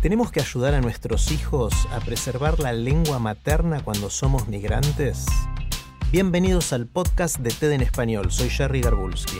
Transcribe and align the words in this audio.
¿Tenemos 0.00 0.32
que 0.32 0.40
ayudar 0.40 0.72
a 0.72 0.80
nuestros 0.80 1.30
hijos 1.30 1.74
a 1.92 2.00
preservar 2.00 2.58
la 2.58 2.72
lengua 2.72 3.18
materna 3.18 3.82
cuando 3.84 4.08
somos 4.08 4.48
migrantes? 4.48 5.26
Bienvenidos 6.10 6.72
al 6.72 6.86
podcast 6.86 7.38
de 7.40 7.50
TED 7.50 7.72
en 7.72 7.82
Español, 7.82 8.32
soy 8.32 8.48
Jerry 8.48 8.80
Garbulski. 8.80 9.36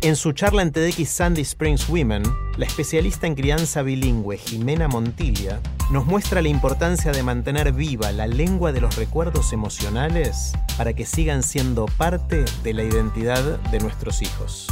En 0.00 0.16
su 0.16 0.32
charla 0.32 0.62
en 0.62 0.72
TEDx 0.72 1.08
Sandy 1.08 1.42
Springs 1.42 1.88
Women, 1.88 2.24
la 2.58 2.66
especialista 2.66 3.28
en 3.28 3.36
crianza 3.36 3.82
bilingüe 3.82 4.38
Jimena 4.38 4.88
Montilla 4.88 5.60
nos 5.92 6.04
muestra 6.04 6.42
la 6.42 6.48
importancia 6.48 7.12
de 7.12 7.22
mantener 7.22 7.72
viva 7.72 8.10
la 8.10 8.26
lengua 8.26 8.72
de 8.72 8.80
los 8.80 8.96
recuerdos 8.96 9.52
emocionales 9.52 10.52
para 10.76 10.94
que 10.94 11.06
sigan 11.06 11.44
siendo 11.44 11.86
parte 11.86 12.44
de 12.64 12.74
la 12.74 12.82
identidad 12.82 13.60
de 13.70 13.78
nuestros 13.78 14.20
hijos. 14.20 14.66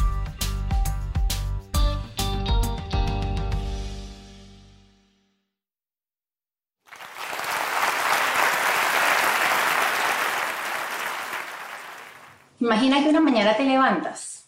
Imagina 12.65 13.03
que 13.03 13.11
una 13.11 13.21
mañana 13.21 13.55
te 13.55 13.65
levantas 13.65 14.47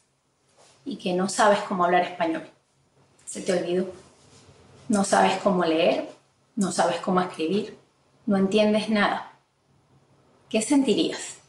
y 0.86 0.96
que 0.96 1.12
no 1.12 1.28
sabes 1.28 1.58
cómo 1.68 1.84
hablar 1.84 2.02
español. 2.02 2.48
Se 3.26 3.42
te 3.42 3.52
olvidó. 3.52 3.92
No 4.88 5.04
sabes 5.04 5.36
cómo 5.42 5.66
leer, 5.66 6.08
no 6.54 6.72
sabes 6.72 6.96
cómo 7.00 7.20
escribir, 7.20 7.76
no 8.24 8.38
entiendes 8.38 8.88
nada. 8.88 9.32
¿Qué 10.48 10.62
sentirías? 10.62 11.40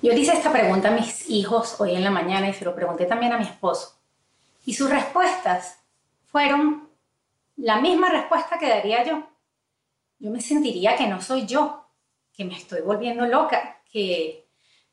Yo 0.00 0.12
hice 0.14 0.32
esta 0.32 0.50
pregunta 0.50 0.88
a 0.88 0.92
mis 0.92 1.28
hijos 1.28 1.78
hoy 1.78 1.94
en 1.94 2.04
la 2.04 2.10
mañana 2.10 2.48
y 2.48 2.54
se 2.54 2.64
lo 2.64 2.74
pregunté 2.74 3.04
también 3.04 3.34
a 3.34 3.38
mi 3.38 3.44
esposo. 3.44 3.98
Y 4.64 4.72
sus 4.72 4.88
respuestas 4.88 5.76
fueron 6.24 6.88
la 7.56 7.82
misma 7.82 8.08
respuesta 8.08 8.58
que 8.58 8.70
daría 8.70 9.04
yo. 9.04 9.28
Yo 10.20 10.30
me 10.30 10.40
sentiría 10.40 10.96
que 10.96 11.06
no 11.06 11.20
soy 11.20 11.44
yo, 11.44 11.86
que 12.32 12.46
me 12.46 12.56
estoy 12.56 12.80
volviendo 12.80 13.26
loca, 13.26 13.82
que 13.92 14.43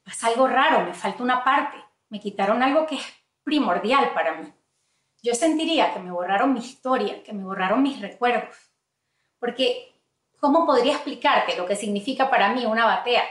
pasa 0.03 0.27
algo 0.27 0.47
raro, 0.47 0.85
me 0.85 0.93
falta 0.93 1.23
una 1.23 1.43
parte, 1.43 1.77
me 2.09 2.19
quitaron 2.19 2.61
algo 2.63 2.85
que 2.85 2.95
es 2.95 3.05
primordial 3.43 4.13
para 4.13 4.35
mí. 4.35 4.51
Yo 5.23 5.35
sentiría 5.35 5.93
que 5.93 5.99
me 5.99 6.11
borraron 6.11 6.53
mi 6.53 6.59
historia, 6.59 7.21
que 7.23 7.33
me 7.33 7.43
borraron 7.43 7.83
mis 7.83 8.01
recuerdos. 8.01 8.55
Porque, 9.39 9.93
¿cómo 10.39 10.65
podría 10.65 10.93
explicarte 10.93 11.55
lo 11.55 11.65
que 11.65 11.75
significa 11.75 12.29
para 12.29 12.53
mí 12.53 12.65
una 12.65 12.85
batea? 12.85 13.23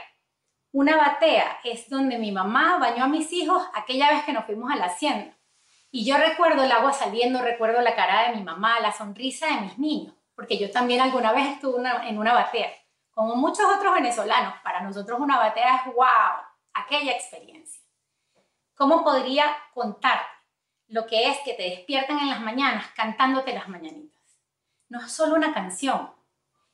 Una 0.72 0.96
batea 0.96 1.58
es 1.64 1.90
donde 1.90 2.16
mi 2.16 2.30
mamá 2.30 2.78
bañó 2.78 3.04
a 3.04 3.08
mis 3.08 3.32
hijos 3.32 3.62
aquella 3.74 4.10
vez 4.10 4.22
que 4.24 4.32
nos 4.32 4.44
fuimos 4.44 4.70
a 4.70 4.76
la 4.76 4.86
hacienda. 4.86 5.36
Y 5.90 6.04
yo 6.04 6.16
recuerdo 6.16 6.62
el 6.62 6.70
agua 6.70 6.92
saliendo, 6.92 7.42
recuerdo 7.42 7.80
la 7.80 7.96
cara 7.96 8.28
de 8.28 8.36
mi 8.36 8.44
mamá, 8.44 8.78
la 8.78 8.92
sonrisa 8.92 9.46
de 9.46 9.62
mis 9.62 9.78
niños, 9.78 10.14
porque 10.36 10.56
yo 10.58 10.70
también 10.70 11.00
alguna 11.00 11.32
vez 11.32 11.48
estuve 11.48 11.82
en 12.08 12.18
una 12.18 12.32
batea. 12.32 12.70
Como 13.10 13.34
muchos 13.34 13.66
otros 13.66 13.94
venezolanos, 13.94 14.54
para 14.62 14.80
nosotros 14.80 15.18
una 15.18 15.38
batea 15.38 15.76
es 15.78 15.94
wow, 15.94 16.49
aquella 16.80 17.12
experiencia. 17.12 17.82
¿Cómo 18.74 19.04
podría 19.04 19.56
contarte 19.74 20.26
lo 20.88 21.06
que 21.06 21.28
es 21.28 21.38
que 21.44 21.54
te 21.54 21.64
despiertan 21.64 22.18
en 22.18 22.30
las 22.30 22.40
mañanas 22.40 22.86
cantándote 22.96 23.52
las 23.52 23.68
mañanitas? 23.68 24.20
No 24.88 25.04
es 25.04 25.12
solo 25.12 25.34
una 25.34 25.52
canción, 25.52 26.10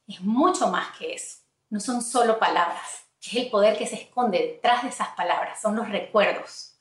es 0.06 0.20
mucho 0.20 0.68
más 0.68 0.96
que 0.96 1.14
eso. 1.14 1.42
No 1.68 1.80
son 1.80 2.00
solo 2.00 2.38
palabras, 2.38 3.06
es 3.20 3.34
el 3.34 3.50
poder 3.50 3.76
que 3.76 3.86
se 3.86 3.96
esconde 3.96 4.38
detrás 4.38 4.84
de 4.84 4.90
esas 4.90 5.08
palabras, 5.08 5.60
son 5.60 5.74
los 5.74 5.88
recuerdos. 5.88 6.78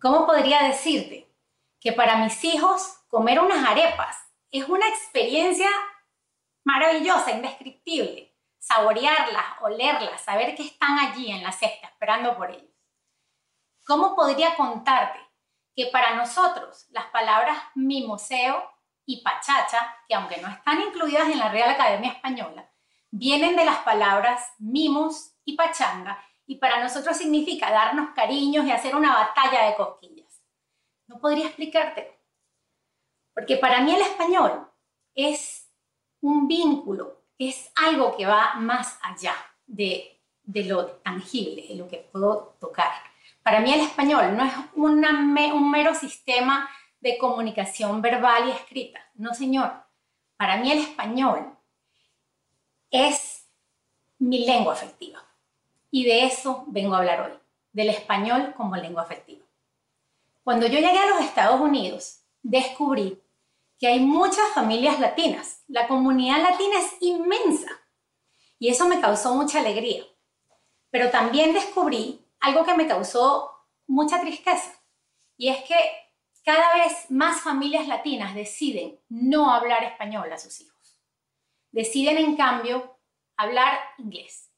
¿Cómo 0.00 0.26
podría 0.26 0.64
decirte 0.64 1.28
que 1.80 1.92
para 1.92 2.16
mis 2.16 2.44
hijos 2.44 2.98
comer 3.08 3.40
unas 3.40 3.66
arepas 3.66 4.16
es 4.50 4.68
una 4.68 4.86
experiencia 4.88 5.68
maravillosa, 6.64 7.30
indescriptible? 7.30 8.31
Saborearlas, 8.62 9.44
olerlas, 9.60 10.20
saber 10.22 10.54
que 10.54 10.62
están 10.62 10.96
allí 10.96 11.32
en 11.32 11.42
la 11.42 11.50
cesta 11.50 11.88
esperando 11.88 12.36
por 12.36 12.48
ellos. 12.50 12.70
¿Cómo 13.84 14.14
podría 14.14 14.54
contarte 14.54 15.18
que 15.74 15.86
para 15.86 16.14
nosotros 16.14 16.86
las 16.90 17.06
palabras 17.06 17.58
mimoseo 17.74 18.62
y 19.04 19.20
pachacha, 19.22 19.96
que 20.06 20.14
aunque 20.14 20.40
no 20.40 20.48
están 20.48 20.80
incluidas 20.80 21.28
en 21.28 21.40
la 21.40 21.48
Real 21.48 21.70
Academia 21.70 22.12
Española, 22.12 22.70
vienen 23.10 23.56
de 23.56 23.64
las 23.64 23.78
palabras 23.78 24.52
mimos 24.58 25.34
y 25.44 25.56
pachanga 25.56 26.24
y 26.46 26.58
para 26.58 26.80
nosotros 26.80 27.16
significa 27.16 27.72
darnos 27.72 28.10
cariños 28.14 28.64
y 28.64 28.70
hacer 28.70 28.94
una 28.94 29.12
batalla 29.12 29.66
de 29.66 29.74
cosquillas? 29.74 30.40
No 31.08 31.18
podría 31.18 31.46
explicarte. 31.46 32.16
Porque 33.34 33.56
para 33.56 33.80
mí 33.80 33.92
el 33.92 34.02
español 34.02 34.70
es 35.14 35.68
un 36.20 36.46
vínculo 36.46 37.21
es 37.48 37.72
algo 37.74 38.16
que 38.16 38.26
va 38.26 38.54
más 38.54 38.98
allá 39.02 39.34
de, 39.66 40.20
lo 40.44 40.86
tangible, 40.86 41.66
de 41.68 41.76
lo 41.76 41.88
que 41.88 41.98
puedo 41.98 42.56
tocar. 42.60 42.90
Para 43.42 43.60
mí 43.60 43.72
el 43.72 43.80
español 43.80 44.36
no 44.36 44.44
es 44.44 44.52
un 44.74 45.70
mero 45.70 45.94
sistema 45.94 46.68
de 47.00 47.18
comunicación 47.18 48.00
verbal 48.00 48.48
y 48.48 48.52
escrita. 48.52 49.00
No, 49.14 49.34
señor. 49.34 49.72
Para 50.36 50.56
mí 50.56 50.70
el 50.70 50.78
español 50.78 51.56
es 52.90 53.48
mi 54.18 54.44
lengua 54.44 54.74
afectiva. 54.74 55.24
Y 55.90 56.04
de 56.04 56.24
eso 56.24 56.64
vengo 56.68 56.94
a 56.94 56.98
hablar 56.98 57.20
hoy, 57.22 57.38
del 57.72 57.90
español 57.90 58.54
como 58.56 58.76
lengua 58.76 59.02
afectiva. 59.02 59.44
Cuando 60.44 60.66
yo 60.66 60.78
llegué 60.78 60.98
a 60.98 61.10
los 61.10 61.20
Estados 61.20 61.60
Unidos, 61.60 62.22
descubrí 62.42 63.21
que 63.82 63.88
hay 63.88 63.98
muchas 63.98 64.48
familias 64.54 65.00
latinas. 65.00 65.64
La 65.66 65.88
comunidad 65.88 66.40
latina 66.40 66.78
es 66.78 66.98
inmensa 67.00 67.68
y 68.60 68.68
eso 68.68 68.86
me 68.86 69.00
causó 69.00 69.34
mucha 69.34 69.58
alegría. 69.58 70.04
Pero 70.90 71.10
también 71.10 71.52
descubrí 71.52 72.24
algo 72.38 72.64
que 72.64 72.76
me 72.76 72.86
causó 72.86 73.50
mucha 73.88 74.20
tristeza 74.20 74.80
y 75.36 75.48
es 75.48 75.64
que 75.64 75.74
cada 76.44 76.74
vez 76.74 77.10
más 77.10 77.40
familias 77.40 77.88
latinas 77.88 78.36
deciden 78.36 79.00
no 79.08 79.52
hablar 79.52 79.82
español 79.82 80.32
a 80.32 80.38
sus 80.38 80.60
hijos. 80.60 81.00
Deciden 81.72 82.18
en 82.18 82.36
cambio 82.36 83.00
hablar 83.36 83.80
inglés. 83.98 84.52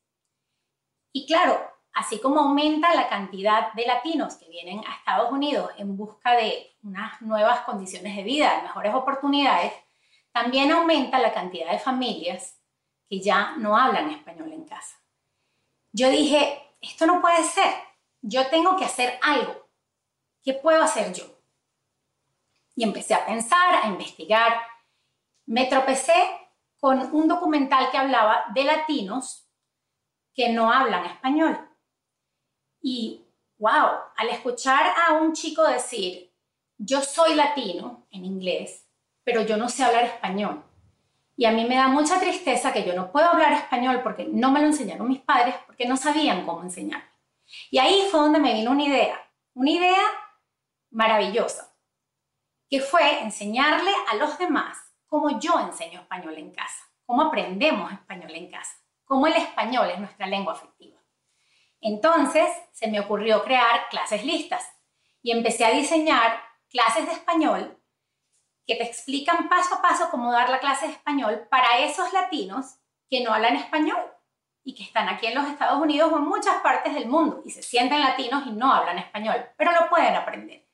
Y 1.12 1.24
claro, 1.24 1.66
así 1.94 2.18
como 2.18 2.40
aumenta 2.40 2.94
la 2.94 3.08
cantidad 3.08 3.72
de 3.72 3.86
latinos 3.86 4.34
que 4.34 4.48
vienen 4.48 4.80
a 4.86 4.96
Estados 4.96 5.30
Unidos 5.30 5.70
en 5.78 5.96
busca 5.96 6.32
de 6.32 6.76
unas 6.82 7.22
nuevas 7.22 7.60
condiciones 7.60 8.16
de 8.16 8.22
vida, 8.22 8.62
mejores 8.62 8.94
oportunidades, 8.94 9.72
también 10.32 10.72
aumenta 10.72 11.18
la 11.18 11.32
cantidad 11.32 11.70
de 11.70 11.78
familias 11.78 12.60
que 13.08 13.20
ya 13.20 13.54
no 13.58 13.76
hablan 13.76 14.10
español 14.10 14.52
en 14.52 14.64
casa. 14.64 14.96
Yo 15.92 16.10
dije, 16.10 16.60
esto 16.80 17.06
no 17.06 17.20
puede 17.20 17.44
ser, 17.44 17.72
yo 18.20 18.48
tengo 18.48 18.76
que 18.76 18.84
hacer 18.84 19.18
algo. 19.22 19.68
¿Qué 20.42 20.52
puedo 20.54 20.82
hacer 20.82 21.12
yo? 21.12 21.24
Y 22.74 22.82
empecé 22.82 23.14
a 23.14 23.24
pensar, 23.24 23.76
a 23.82 23.86
investigar. 23.86 24.60
Me 25.46 25.66
tropecé 25.66 26.12
con 26.78 27.14
un 27.14 27.28
documental 27.28 27.90
que 27.90 27.98
hablaba 27.98 28.46
de 28.52 28.64
latinos 28.64 29.48
que 30.34 30.48
no 30.48 30.72
hablan 30.72 31.06
español. 31.06 31.70
Y, 32.86 33.24
wow, 33.56 33.92
al 34.14 34.28
escuchar 34.28 34.92
a 35.08 35.14
un 35.14 35.32
chico 35.32 35.62
decir, 35.62 36.30
yo 36.76 37.00
soy 37.00 37.34
latino 37.34 38.06
en 38.10 38.26
inglés, 38.26 38.86
pero 39.24 39.40
yo 39.40 39.56
no 39.56 39.70
sé 39.70 39.84
hablar 39.84 40.04
español. 40.04 40.62
Y 41.34 41.46
a 41.46 41.50
mí 41.52 41.64
me 41.64 41.76
da 41.76 41.88
mucha 41.88 42.20
tristeza 42.20 42.74
que 42.74 42.84
yo 42.84 42.92
no 42.94 43.10
puedo 43.10 43.26
hablar 43.26 43.54
español 43.54 44.02
porque 44.02 44.26
no 44.26 44.52
me 44.52 44.60
lo 44.60 44.66
enseñaron 44.66 45.08
mis 45.08 45.22
padres, 45.22 45.54
porque 45.64 45.86
no 45.86 45.96
sabían 45.96 46.44
cómo 46.44 46.62
enseñarme. 46.62 47.08
Y 47.70 47.78
ahí 47.78 48.06
fue 48.10 48.20
donde 48.20 48.38
me 48.38 48.52
vino 48.52 48.70
una 48.70 48.84
idea, 48.84 49.18
una 49.54 49.70
idea 49.70 50.04
maravillosa, 50.90 51.74
que 52.68 52.80
fue 52.80 53.22
enseñarle 53.22 53.92
a 54.12 54.16
los 54.16 54.36
demás 54.36 54.76
cómo 55.06 55.40
yo 55.40 55.58
enseño 55.58 56.02
español 56.02 56.36
en 56.36 56.50
casa, 56.50 56.84
cómo 57.06 57.22
aprendemos 57.22 57.90
español 57.92 58.32
en 58.34 58.50
casa, 58.50 58.74
cómo 59.06 59.26
el 59.26 59.36
español 59.36 59.88
es 59.88 59.98
nuestra 59.98 60.26
lengua 60.26 60.52
afectiva. 60.52 60.93
Entonces 61.84 62.48
se 62.72 62.88
me 62.88 62.98
ocurrió 62.98 63.44
crear 63.44 63.90
clases 63.90 64.24
listas 64.24 64.66
y 65.20 65.32
empecé 65.32 65.66
a 65.66 65.70
diseñar 65.70 66.40
clases 66.70 67.04
de 67.04 67.12
español 67.12 67.78
que 68.66 68.76
te 68.76 68.84
explican 68.84 69.50
paso 69.50 69.74
a 69.74 69.82
paso 69.82 70.08
cómo 70.10 70.32
dar 70.32 70.48
la 70.48 70.60
clase 70.60 70.86
de 70.86 70.92
español 70.92 71.46
para 71.50 71.80
esos 71.80 72.10
latinos 72.14 72.78
que 73.10 73.22
no 73.22 73.34
hablan 73.34 73.56
español 73.56 74.00
y 74.64 74.74
que 74.74 74.82
están 74.82 75.10
aquí 75.10 75.26
en 75.26 75.34
los 75.34 75.46
Estados 75.46 75.78
Unidos 75.78 76.10
o 76.10 76.16
en 76.16 76.24
muchas 76.24 76.62
partes 76.62 76.94
del 76.94 77.06
mundo 77.06 77.42
y 77.44 77.50
se 77.50 77.62
sienten 77.62 78.00
latinos 78.00 78.46
y 78.46 78.52
no 78.52 78.72
hablan 78.72 78.96
español, 78.96 79.44
pero 79.58 79.72
lo 79.72 79.90
pueden 79.90 80.14
aprender. 80.14 80.66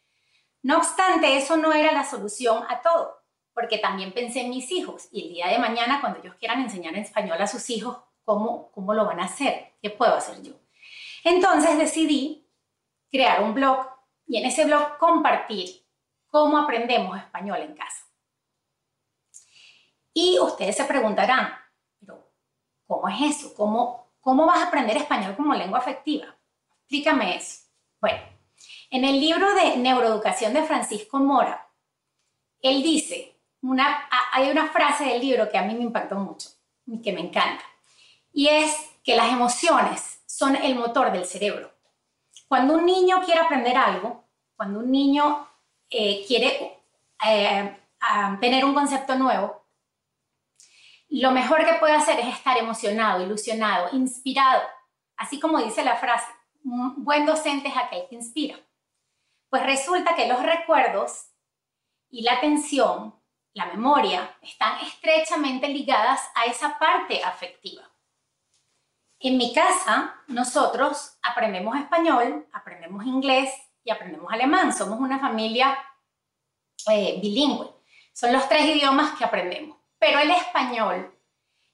No 0.62 0.76
obstante, 0.76 1.36
eso 1.36 1.56
no 1.56 1.72
era 1.72 1.90
la 1.90 2.04
solución 2.04 2.62
a 2.68 2.82
todo, 2.82 3.24
porque 3.52 3.78
también 3.78 4.12
pensé 4.12 4.42
en 4.42 4.50
mis 4.50 4.70
hijos 4.70 5.08
y 5.10 5.26
el 5.26 5.28
día 5.30 5.48
de 5.48 5.58
mañana 5.58 6.00
cuando 6.00 6.20
ellos 6.20 6.36
quieran 6.36 6.60
enseñar 6.60 6.94
español 6.94 7.42
a 7.42 7.48
sus 7.48 7.68
hijos, 7.68 7.98
¿cómo, 8.22 8.70
cómo 8.70 8.94
lo 8.94 9.06
van 9.06 9.18
a 9.18 9.24
hacer? 9.24 9.72
¿Qué 9.82 9.90
puedo 9.90 10.14
hacer 10.14 10.40
yo? 10.40 10.52
Entonces 11.24 11.78
decidí 11.78 12.48
crear 13.10 13.42
un 13.42 13.54
blog 13.54 13.86
y 14.26 14.38
en 14.38 14.46
ese 14.46 14.64
blog 14.64 14.96
compartir 14.98 15.84
cómo 16.26 16.58
aprendemos 16.58 17.18
español 17.18 17.58
en 17.60 17.74
casa. 17.74 18.06
Y 20.12 20.38
ustedes 20.38 20.76
se 20.76 20.84
preguntarán, 20.84 21.52
pero 21.98 22.32
¿cómo 22.86 23.08
es 23.08 23.36
eso? 23.36 23.54
¿Cómo, 23.54 24.12
cómo 24.20 24.46
vas 24.46 24.60
a 24.60 24.68
aprender 24.68 24.96
español 24.96 25.36
como 25.36 25.54
lengua 25.54 25.78
afectiva? 25.78 26.36
Explícame 26.80 27.36
eso. 27.36 27.66
Bueno, 28.00 28.20
en 28.90 29.04
el 29.04 29.20
libro 29.20 29.54
de 29.54 29.76
neuroeducación 29.76 30.52
de 30.52 30.64
Francisco 30.64 31.18
Mora, 31.18 31.68
él 32.60 32.82
dice, 32.82 33.36
una, 33.62 34.08
hay 34.32 34.50
una 34.50 34.68
frase 34.68 35.04
del 35.04 35.20
libro 35.20 35.48
que 35.48 35.58
a 35.58 35.62
mí 35.62 35.74
me 35.74 35.84
impactó 35.84 36.16
mucho 36.16 36.50
y 36.86 37.00
que 37.00 37.12
me 37.12 37.20
encanta, 37.20 37.64
y 38.32 38.48
es 38.48 38.74
que 39.02 39.16
las 39.16 39.32
emociones 39.32 40.19
son 40.40 40.56
el 40.56 40.74
motor 40.74 41.12
del 41.12 41.26
cerebro. 41.26 41.70
Cuando 42.48 42.72
un 42.72 42.86
niño 42.86 43.20
quiere 43.26 43.42
aprender 43.42 43.76
algo, 43.76 44.24
cuando 44.56 44.78
un 44.78 44.90
niño 44.90 45.46
eh, 45.90 46.24
quiere 46.26 46.82
eh, 47.26 47.76
tener 48.40 48.64
un 48.64 48.72
concepto 48.72 49.16
nuevo, 49.16 49.66
lo 51.10 51.30
mejor 51.32 51.66
que 51.66 51.74
puede 51.74 51.92
hacer 51.92 52.18
es 52.20 52.28
estar 52.28 52.56
emocionado, 52.56 53.22
ilusionado, 53.22 53.94
inspirado. 53.94 54.62
Así 55.18 55.38
como 55.38 55.58
dice 55.58 55.84
la 55.84 55.96
frase, 55.96 56.32
un 56.64 57.04
buen 57.04 57.26
docente 57.26 57.68
es 57.68 57.76
aquel 57.76 58.08
que 58.08 58.14
inspira. 58.14 58.58
Pues 59.50 59.62
resulta 59.64 60.14
que 60.14 60.26
los 60.26 60.42
recuerdos 60.42 61.32
y 62.08 62.22
la 62.22 62.32
atención, 62.32 63.14
la 63.52 63.66
memoria, 63.66 64.38
están 64.40 64.80
estrechamente 64.80 65.68
ligadas 65.68 66.22
a 66.34 66.46
esa 66.46 66.78
parte 66.78 67.22
afectiva. 67.22 67.89
En 69.22 69.36
mi 69.36 69.52
casa, 69.52 70.14
nosotros 70.28 71.18
aprendemos 71.22 71.76
español, 71.76 72.46
aprendemos 72.52 73.04
inglés 73.04 73.52
y 73.84 73.90
aprendemos 73.90 74.32
alemán. 74.32 74.72
Somos 74.72 74.98
una 74.98 75.18
familia 75.18 75.78
eh, 76.90 77.18
bilingüe. 77.20 77.68
Son 78.14 78.32
los 78.32 78.48
tres 78.48 78.64
idiomas 78.64 79.18
que 79.18 79.24
aprendemos. 79.24 79.76
Pero 79.98 80.20
el 80.20 80.30
español 80.30 81.14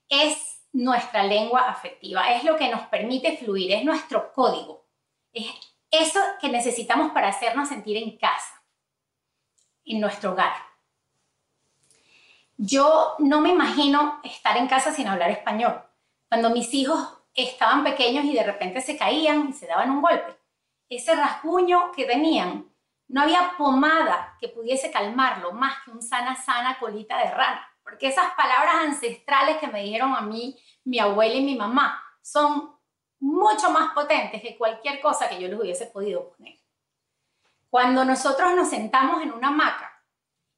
es 0.08 0.60
nuestra 0.72 1.22
lengua 1.22 1.68
afectiva, 1.68 2.32
es 2.32 2.42
lo 2.42 2.56
que 2.56 2.68
nos 2.68 2.82
permite 2.88 3.36
fluir, 3.36 3.72
es 3.72 3.84
nuestro 3.84 4.32
código. 4.32 4.84
Es 5.32 5.46
eso 5.90 6.20
que 6.40 6.48
necesitamos 6.48 7.12
para 7.12 7.28
hacernos 7.28 7.68
sentir 7.68 7.96
en 7.96 8.18
casa, 8.18 8.60
en 9.84 10.00
nuestro 10.00 10.32
hogar. 10.32 10.52
Yo 12.56 13.14
no 13.20 13.40
me 13.40 13.50
imagino 13.50 14.20
estar 14.24 14.56
en 14.56 14.66
casa 14.66 14.92
sin 14.92 15.06
hablar 15.06 15.30
español. 15.30 15.80
Cuando 16.28 16.50
mis 16.50 16.74
hijos 16.74 17.15
estaban 17.36 17.84
pequeños 17.84 18.24
y 18.24 18.32
de 18.32 18.42
repente 18.42 18.80
se 18.80 18.96
caían 18.96 19.50
y 19.50 19.52
se 19.52 19.66
daban 19.66 19.90
un 19.90 20.00
golpe. 20.00 20.36
Ese 20.88 21.14
rasguño 21.14 21.92
que 21.92 22.06
tenían, 22.06 22.72
no 23.08 23.22
había 23.22 23.54
pomada 23.56 24.36
que 24.40 24.48
pudiese 24.48 24.90
calmarlo 24.90 25.52
más 25.52 25.84
que 25.84 25.90
un 25.90 26.02
sana, 26.02 26.34
sana 26.34 26.78
colita 26.78 27.18
de 27.18 27.30
rana. 27.30 27.68
Porque 27.82 28.08
esas 28.08 28.32
palabras 28.34 28.76
ancestrales 28.76 29.58
que 29.58 29.68
me 29.68 29.82
dijeron 29.82 30.14
a 30.14 30.22
mí 30.22 30.58
mi 30.84 30.98
abuela 30.98 31.34
y 31.34 31.44
mi 31.44 31.54
mamá 31.54 32.02
son 32.22 32.74
mucho 33.20 33.70
más 33.70 33.92
potentes 33.92 34.42
que 34.42 34.56
cualquier 34.56 35.00
cosa 35.00 35.28
que 35.28 35.40
yo 35.40 35.48
les 35.48 35.60
hubiese 35.60 35.86
podido 35.86 36.30
poner. 36.30 36.58
Cuando 37.68 38.04
nosotros 38.04 38.54
nos 38.54 38.70
sentamos 38.70 39.22
en 39.22 39.32
una 39.32 39.48
hamaca, 39.48 39.92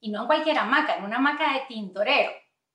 y 0.00 0.10
no 0.10 0.22
en 0.22 0.26
cualquier 0.26 0.58
hamaca, 0.58 0.96
en 0.96 1.04
una 1.04 1.16
hamaca 1.16 1.52
de 1.54 1.60
tintorero, 1.66 2.30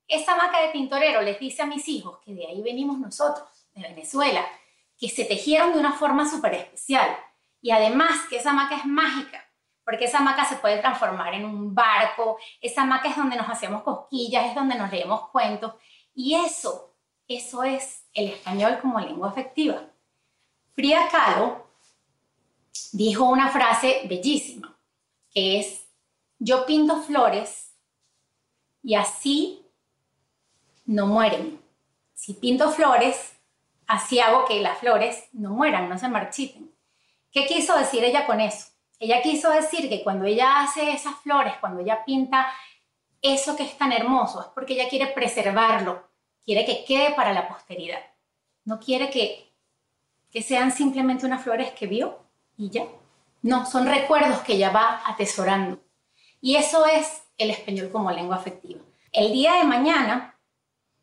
esa 0.08 0.34
hamaca 0.34 0.62
de 0.62 0.70
tintorero 0.70 1.22
les 1.22 1.40
dice 1.40 1.62
a 1.62 1.66
mis 1.66 1.88
hijos 1.88 2.20
que 2.20 2.34
de 2.34 2.46
ahí 2.46 2.62
venimos 2.62 3.00
nosotros 3.00 3.63
de 3.74 3.82
Venezuela, 3.82 4.46
que 4.98 5.10
se 5.10 5.26
tejieron 5.26 5.74
de 5.74 5.80
una 5.80 5.94
forma 5.94 6.30
súper 6.30 6.54
especial. 6.54 7.16
Y 7.62 7.72
además 7.72 8.28
que 8.30 8.38
esa 8.38 8.52
hamaca 8.52 8.76
es 8.76 8.86
mágica, 8.86 9.44
porque 9.84 10.06
esa 10.06 10.20
hamaca 10.20 10.46
se 10.46 10.56
puede 10.58 10.80
transformar 10.80 11.34
en 11.34 11.46
un 11.46 11.74
barco, 11.74 12.38
esa 12.62 12.84
hamaca 12.84 13.10
es 13.10 13.18
donde 13.18 13.36
nos 13.36 13.50
hacemos 13.50 13.84
cosquillas, 13.84 14.46
es 14.48 14.56
donde 14.56 14.76
nos 14.76 14.92
leemos 14.92 15.30
cuentos. 15.30 15.74
Y 16.14 16.36
eso, 16.36 16.96
eso 17.28 17.64
es 17.64 18.06
el 18.14 18.30
español 18.30 18.80
como 18.82 19.00
lengua 19.00 19.30
afectiva. 19.30 19.82
Frida 20.74 21.08
Kahlo 21.10 21.68
dijo 22.92 23.26
una 23.26 23.50
frase 23.50 24.02
bellísima, 24.08 24.78
que 25.30 25.60
es, 25.60 25.88
yo 26.40 26.66
pinto 26.66 27.02
flores 27.02 27.74
y 28.82 28.96
así 28.96 29.66
no 30.86 31.08
mueren. 31.08 31.62
Si 32.14 32.34
pinto 32.34 32.72
flores, 32.72 33.33
así 33.88 34.20
hago 34.20 34.46
que 34.46 34.62
las 34.62 34.78
flores 34.80 35.30
no 35.34 35.52
mueran, 35.52 35.90
no 35.90 35.98
se 35.98 36.08
marchiten. 36.08 36.74
¿Qué 37.32 37.46
quiso 37.46 37.78
decir 37.78 38.04
ella 38.04 38.26
con 38.26 38.40
eso? 38.40 38.68
Ella 39.00 39.22
quiso 39.22 39.50
decir 39.50 39.90
que 39.90 40.04
cuando 40.04 40.26
ella 40.26 40.62
hace 40.62 40.92
esas 40.92 41.16
flores, 41.16 41.54
cuando 41.60 41.82
ella 41.82 42.06
pinta 42.06 42.48
eso 43.22 43.56
que 43.56 43.64
es 43.64 43.78
tan 43.78 43.92
hermoso, 43.92 44.42
es 44.42 44.48
porque 44.48 44.74
ella 44.74 44.90
quiere 44.90 45.08
preservarlo, 45.08 46.08
quiere 46.46 46.66
que 46.66 46.86
quede 46.86 47.14
para 47.14 47.34
la 47.34 47.48
posteridad. 47.48 48.00
No 48.66 48.80
quiere 48.80 49.10
que, 49.10 49.52
que 50.32 50.42
sean 50.42 50.72
simplemente 50.72 51.26
unas 51.26 51.44
flores 51.44 51.72
que 51.72 51.88
vio 51.88 52.20
y 52.58 52.70
ya. 52.70 52.86
No, 53.42 53.66
son 53.66 53.88
recuerdos 53.88 54.40
que 54.40 54.54
ella 54.54 54.70
va 54.70 55.02
atesorando. 55.06 55.80
Y 56.40 56.56
eso 56.56 56.86
es 56.86 57.24
el 57.38 57.50
español 57.50 57.90
como 57.92 58.12
lengua 58.12 58.38
afectiva. 58.38 58.82
El 59.12 59.32
día 59.32 59.56
de 59.56 59.64
mañana, 59.64 60.40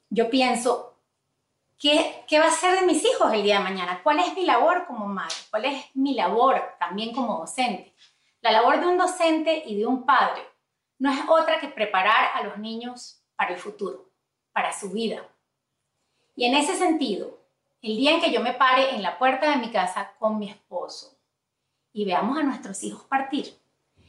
yo 0.09 0.31
pienso, 0.31 0.90
¿Qué, 1.81 2.39
va 2.39 2.45
a 2.45 2.51
ser 2.51 2.79
de 2.79 2.87
mis 2.87 3.03
hijos 3.07 3.33
el 3.33 3.43
día 3.43 3.57
de 3.57 3.65
mañana? 3.65 4.03
¿Cuál 4.03 4.19
es 4.19 4.35
mi 4.35 4.45
labor 4.45 4.87
como 4.87 5.07
madre? 5.07 5.35
¿Cuál 5.49 5.65
es 5.65 5.87
mi 5.95 6.13
labor 6.13 6.77
también 6.79 7.15
como 7.15 7.39
docente? 7.39 7.95
La 8.43 8.53
labor 8.53 8.81
de 8.81 8.87
un 8.87 8.99
docente 8.99 9.63
y 9.65 9.79
de 9.79 9.87
un 9.87 10.05
padre 10.05 10.43
no 10.99 11.11
es 11.11 11.19
otra 11.27 11.59
que 11.59 11.69
preparar 11.69 12.33
a 12.35 12.43
los 12.43 12.59
niños 12.59 13.23
para 13.35 13.55
el 13.55 13.59
futuro, 13.59 14.11
para 14.53 14.79
su 14.79 14.91
vida. 14.91 15.27
Y 16.37 16.45
en 16.45 16.55
ese 16.55 16.77
sentido, 16.77 17.39
el 17.81 17.97
día 17.97 18.11
en 18.11 18.21
que 18.21 18.31
yo 18.31 18.43
me 18.43 18.53
pare 18.53 18.95
en 18.95 19.03
la 19.03 19.19
puerta 19.19 19.51
de 19.51 19.57
mi 19.57 19.71
casa 19.71 20.13
con 20.19 20.39
mi 20.39 20.51
esposo 20.51 21.17
y 21.95 22.05
veamos 22.05 22.37
a 22.37 22.43
nuestros 22.43 22.83
hijos 22.83 23.05
partir, 23.05 23.59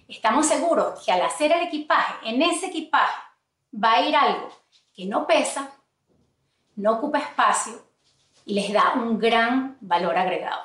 estamos 0.10 0.46
seguros 0.46 1.06
que 1.06 1.14
al 1.14 1.22
hacer 1.22 1.54
el 1.54 1.62
equipaje, 1.62 2.30
en 2.30 2.42
ese 2.42 2.66
equipaje 2.66 3.24
va 3.74 3.94
a 3.94 4.02
ir 4.02 4.14
algo 4.14 4.52
que 4.94 5.06
no 5.06 5.26
pesa, 5.26 5.72
no 6.82 6.94
ocupa 6.94 7.20
espacio 7.20 7.82
y 8.46 8.56
les 8.56 8.74
da 8.74 8.94
un 8.96 9.20
gran 9.20 9.78
valor 9.82 10.18
agregado. 10.18 10.64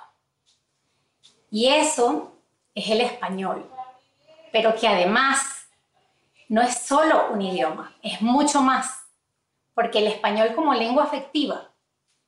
Y 1.50 1.68
eso 1.68 2.32
es 2.74 2.88
el 2.88 3.00
español, 3.00 3.70
pero 4.50 4.74
que 4.74 4.88
además 4.88 5.68
no 6.48 6.62
es 6.62 6.78
solo 6.78 7.28
un 7.30 7.42
idioma, 7.42 7.94
es 8.02 8.20
mucho 8.22 8.62
más, 8.62 9.06
porque 9.74 9.98
el 9.98 10.06
español 10.06 10.54
como 10.54 10.74
lengua 10.74 11.04
afectiva 11.04 11.70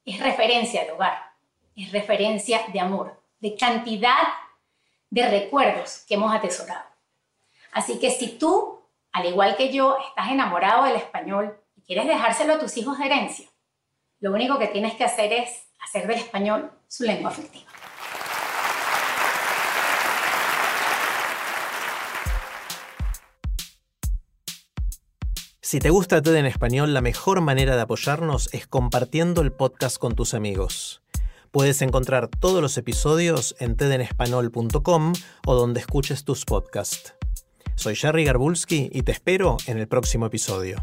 es 0.05 0.21
referencia 0.21 0.85
de 0.85 0.93
hogar, 0.93 1.33
es 1.75 1.91
referencia 1.91 2.67
de 2.73 2.81
amor, 2.81 3.21
de 3.41 3.57
cantidad 3.57 4.29
de 5.11 5.29
recuerdos 5.29 6.05
que 6.07 6.15
hemos 6.15 6.35
atesorado. 6.35 6.85
Así 7.73 7.99
que 7.99 8.11
si 8.11 8.39
tú, 8.39 8.83
al 9.13 9.27
igual 9.27 9.57
que 9.57 9.73
yo, 9.73 9.97
estás 10.09 10.31
enamorado 10.31 10.85
del 10.85 10.97
español 10.97 11.59
y 11.77 11.83
quieres 11.83 12.07
dejárselo 12.07 12.55
a 12.55 12.59
tus 12.59 12.77
hijos 12.77 12.99
de 12.99 13.07
herencia, 13.07 13.49
lo 14.21 14.33
único 14.33 14.59
que 14.59 14.69
tienes 14.69 14.95
que 14.95 15.05
hacer 15.05 15.33
es 15.33 15.49
hacer 15.81 16.07
del 16.07 16.19
español 16.19 16.71
su 16.89 17.05
lengua 17.05 17.31
afectiva. 17.31 17.67
Si 25.61 25.81
te 25.81 25.91
gusta 25.91 26.23
TED 26.23 26.37
en 26.37 26.47
español, 26.47 26.95
la 26.95 27.03
mejor 27.03 27.43
manera 27.43 27.77
de 27.77 27.83
apoyarnos 27.83 28.49
es 28.55 28.67
compartiendo 28.67 29.43
el 29.43 29.53
podcast 29.53 29.99
con 29.99 30.15
tus 30.15 30.33
amigos. 30.33 31.03
Puedes 31.51 31.83
encontrar 31.83 32.29
todos 32.29 32.63
los 32.63 32.79
episodios 32.79 33.55
en 33.59 33.77
tedenespanol.com 33.77 35.13
o 35.47 35.55
donde 35.55 35.81
escuches 35.81 36.25
tus 36.25 36.47
podcasts. 36.47 37.15
Soy 37.77 37.97
Jerry 37.97 38.25
Garbulski 38.25 38.89
y 38.93 39.03
te 39.03 39.13
espero 39.13 39.59
en 39.67 39.79
el 39.79 39.89
próximo 39.89 40.27
episodio. 40.27 40.83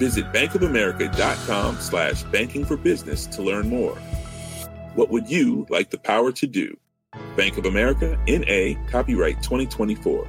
Visit 0.00 0.32
bankofamerica.com 0.32 1.76
slash 1.76 2.22
banking 2.24 2.64
for 2.64 2.78
business 2.78 3.26
to 3.26 3.42
learn 3.42 3.68
more. 3.68 3.96
What 4.94 5.10
would 5.10 5.28
you 5.28 5.66
like 5.68 5.90
the 5.90 5.98
power 5.98 6.32
to 6.32 6.46
do? 6.46 6.74
Bank 7.36 7.58
of 7.58 7.66
America, 7.66 8.18
N.A., 8.26 8.76
copyright 8.90 9.42
2024. 9.42 10.26